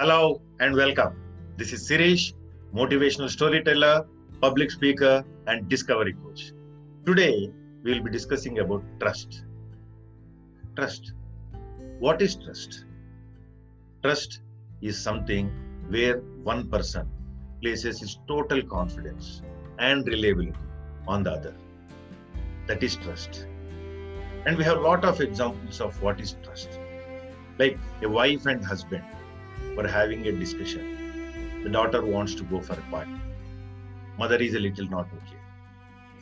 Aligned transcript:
Hello 0.00 0.40
and 0.60 0.76
welcome. 0.76 1.12
This 1.56 1.72
is 1.72 1.84
Sirish, 1.84 2.32
motivational 2.72 3.28
storyteller, 3.28 4.06
public 4.40 4.70
speaker, 4.70 5.24
and 5.48 5.68
discovery 5.68 6.12
coach. 6.12 6.52
Today, 7.04 7.50
we 7.82 7.94
will 7.94 8.04
be 8.04 8.12
discussing 8.12 8.60
about 8.60 8.84
trust. 9.00 9.42
Trust. 10.76 11.14
What 11.98 12.22
is 12.22 12.36
trust? 12.36 12.84
Trust 14.04 14.42
is 14.82 14.96
something 14.96 15.50
where 15.88 16.18
one 16.44 16.68
person 16.68 17.10
places 17.60 17.98
his 17.98 18.20
total 18.28 18.62
confidence 18.62 19.42
and 19.80 20.06
reliability 20.06 20.54
on 21.08 21.24
the 21.24 21.32
other. 21.32 21.56
That 22.68 22.84
is 22.84 22.94
trust. 22.94 23.48
And 24.46 24.56
we 24.56 24.62
have 24.62 24.76
a 24.76 24.80
lot 24.80 25.04
of 25.04 25.20
examples 25.20 25.80
of 25.80 26.00
what 26.00 26.20
is 26.20 26.36
trust. 26.44 26.78
Like 27.58 27.76
a 28.00 28.08
wife 28.08 28.46
and 28.46 28.64
husband 28.64 29.02
were 29.78 29.86
having 29.86 30.26
a 30.26 30.32
discussion. 30.32 30.86
The 31.62 31.70
daughter 31.70 32.04
wants 32.04 32.34
to 32.34 32.42
go 32.52 32.60
for 32.60 32.72
a 32.72 32.86
party. 32.90 33.18
Mother 34.18 34.38
is 34.46 34.54
a 34.54 34.58
little 34.58 34.88
not 34.88 35.06
okay. 35.18 35.38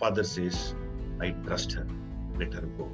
Father 0.00 0.24
says, 0.24 0.74
I 1.20 1.30
trust 1.46 1.74
her. 1.74 1.86
Let 2.36 2.52
her 2.54 2.66
go. 2.78 2.90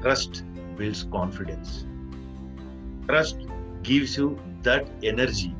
Trust 0.00 0.44
builds 0.76 1.02
confidence. 1.10 1.84
Trust 3.08 3.48
gives 3.82 4.16
you 4.16 4.38
that 4.62 4.86
energy, 5.02 5.52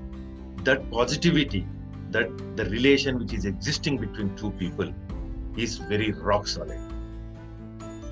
that 0.63 0.89
positivity, 0.93 1.67
that 2.13 2.31
the 2.57 2.67
relation 2.67 3.19
which 3.19 3.33
is 3.33 3.47
existing 3.47 3.99
between 3.99 4.35
two 4.37 4.53
people 4.53 4.95
is 5.57 5.79
very 5.79 6.13
rock 6.13 6.47
solid. 6.47 6.81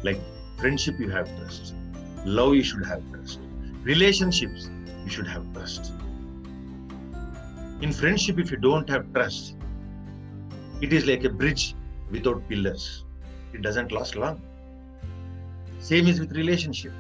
Like 0.02 0.20
friendship, 0.58 0.98
you 0.98 1.10
have 1.10 1.28
trust. 1.38 1.74
Love, 2.24 2.54
you 2.56 2.64
should 2.64 2.84
have 2.86 3.08
trust. 3.12 3.38
Relationships, 3.84 4.68
you 5.04 5.10
should 5.10 5.26
have 5.26 5.52
trust. 5.52 5.92
In 7.82 7.92
friendship, 7.92 8.38
if 8.38 8.50
you 8.50 8.56
don't 8.56 8.88
have 8.88 9.12
trust, 9.12 9.56
it 10.80 10.92
is 10.92 11.06
like 11.06 11.24
a 11.24 11.28
bridge 11.30 11.74
without 12.10 12.48
pillars. 12.48 13.04
It 13.52 13.62
doesn't 13.62 13.92
last 13.92 14.16
long. 14.16 14.40
Same 15.78 16.06
is 16.06 16.18
with 16.18 16.32
relationship. 16.32 16.92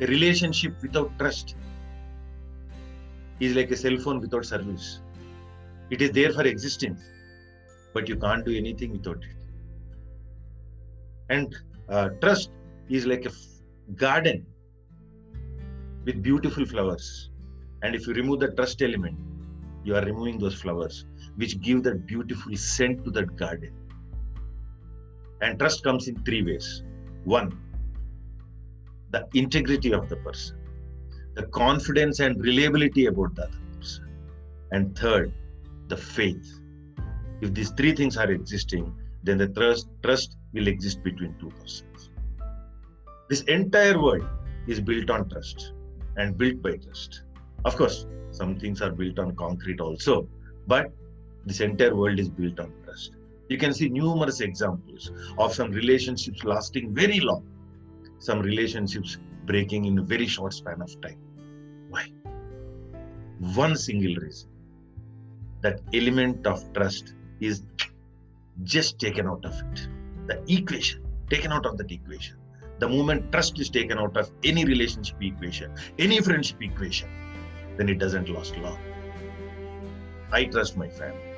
A 0.00 0.06
relationship 0.06 0.74
without 0.82 1.16
trust 1.18 1.54
is 3.38 3.54
like 3.54 3.70
a 3.70 3.76
cell 3.76 3.96
phone 3.98 4.20
without 4.20 4.44
service. 4.44 5.00
It 5.90 6.02
is 6.02 6.10
there 6.12 6.32
for 6.32 6.42
existence, 6.42 7.02
but 7.94 8.08
you 8.08 8.16
can't 8.16 8.44
do 8.44 8.56
anything 8.56 8.92
without 8.92 9.18
it. 9.18 9.36
And 11.28 11.56
uh, 11.88 12.08
trust 12.20 12.50
is 12.88 13.06
like 13.06 13.26
a 13.26 13.30
garden 13.94 14.46
with 16.04 16.22
beautiful 16.22 16.64
flowers. 16.64 17.30
And 17.82 17.94
if 17.94 18.06
you 18.06 18.14
remove 18.14 18.40
the 18.40 18.48
trust 18.52 18.82
element, 18.82 19.18
you 19.84 19.96
are 19.96 20.04
removing 20.04 20.38
those 20.38 20.54
flowers, 20.60 21.06
which 21.36 21.60
give 21.60 21.82
that 21.84 22.06
beautiful 22.06 22.56
scent 22.56 23.04
to 23.04 23.10
that 23.12 23.36
garden. 23.36 23.72
And 25.40 25.58
trust 25.58 25.82
comes 25.82 26.08
in 26.08 26.22
three 26.24 26.42
ways. 26.42 26.82
One, 27.24 27.58
the 29.10 29.26
integrity 29.34 29.92
of 29.92 30.08
the 30.08 30.16
person, 30.16 30.58
the 31.34 31.44
confidence 31.46 32.20
and 32.20 32.40
reliability 32.42 33.06
about 33.06 33.34
the 33.34 33.44
other 33.44 33.58
person. 33.76 34.06
And 34.72 34.96
third, 34.96 35.32
the 35.88 35.96
faith. 35.96 36.60
If 37.40 37.54
these 37.54 37.70
three 37.70 37.92
things 37.92 38.16
are 38.16 38.30
existing, 38.30 38.94
then 39.22 39.38
the 39.38 39.48
trust, 39.48 39.88
trust 40.02 40.36
will 40.52 40.68
exist 40.68 41.02
between 41.02 41.34
two 41.40 41.50
persons. 41.50 42.10
This 43.28 43.42
entire 43.42 44.00
world 44.00 44.26
is 44.66 44.80
built 44.80 45.08
on 45.08 45.28
trust 45.28 45.72
and 46.16 46.36
built 46.36 46.62
by 46.62 46.76
trust. 46.76 47.22
Of 47.64 47.76
course, 47.76 48.06
some 48.30 48.58
things 48.58 48.80
are 48.82 48.90
built 48.90 49.18
on 49.18 49.34
concrete 49.36 49.80
also, 49.80 50.28
but 50.66 50.92
this 51.46 51.60
entire 51.60 51.94
world 51.94 52.18
is 52.18 52.28
built 52.28 52.60
on 52.60 52.72
trust. 52.84 53.12
You 53.48 53.58
can 53.58 53.72
see 53.72 53.88
numerous 53.88 54.40
examples 54.40 55.10
of 55.38 55.52
some 55.52 55.72
relationships 55.72 56.44
lasting 56.44 56.94
very 56.94 57.20
long, 57.20 57.44
some 58.18 58.40
relationships 58.40 59.18
breaking 59.46 59.86
in 59.86 59.98
a 59.98 60.02
very 60.02 60.26
short 60.26 60.52
span 60.52 60.80
of 60.80 61.00
time. 61.00 61.18
Why? 61.88 62.06
One 63.54 63.76
single 63.76 64.14
reason 64.16 64.50
that 65.62 65.80
element 65.92 66.46
of 66.46 66.72
trust 66.72 67.14
is 67.40 67.62
just 68.62 68.98
taken 68.98 69.26
out 69.26 69.44
of 69.44 69.52
it. 69.72 69.88
The 70.26 70.42
equation, 70.48 71.02
taken 71.28 71.52
out 71.52 71.66
of 71.66 71.76
that 71.78 71.90
equation. 71.90 72.36
The 72.80 72.88
moment 72.88 73.30
trust 73.30 73.60
is 73.60 73.68
taken 73.68 73.98
out 73.98 74.16
of 74.16 74.30
any 74.42 74.64
relationship 74.64 75.22
equation, 75.22 75.70
any 75.98 76.20
friendship 76.22 76.62
equation, 76.62 77.10
then 77.76 77.90
it 77.90 77.98
doesn't 77.98 78.30
last 78.30 78.56
long. 78.56 78.78
I 80.32 80.46
trust 80.46 80.78
my 80.78 80.88
family. 80.88 81.34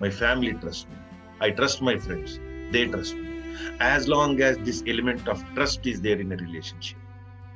My 0.00 0.10
family 0.10 0.52
trusts 0.52 0.86
me. 0.90 0.96
I 1.40 1.50
trust 1.50 1.80
my 1.80 1.98
friends. 1.98 2.38
They 2.72 2.88
trust 2.88 3.16
me. 3.16 3.42
As 3.80 4.06
long 4.06 4.42
as 4.42 4.58
this 4.58 4.82
element 4.86 5.28
of 5.28 5.42
trust 5.54 5.86
is 5.86 6.02
there 6.02 6.20
in 6.20 6.30
a 6.30 6.36
relationship, 6.36 6.98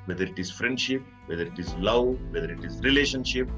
whether 0.07 0.25
it 0.25 0.39
is 0.39 0.51
friendship, 0.51 1.03
whether 1.27 1.43
it 1.43 1.59
is 1.59 1.75
love, 1.75 2.19
whether 2.31 2.51
it 2.51 2.65
is 2.65 2.81
relationship, 2.81 3.51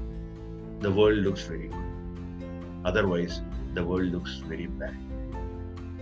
the 0.81 0.91
world 0.91 1.19
looks 1.19 1.43
very 1.43 1.69
good. 1.69 2.83
Otherwise, 2.83 3.41
the 3.75 3.85
world 3.85 4.11
looks 4.11 4.35
very 4.45 4.67
bad. 4.67 4.97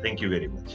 Thank 0.02 0.20
you 0.22 0.30
very 0.30 0.48
much. 0.48 0.74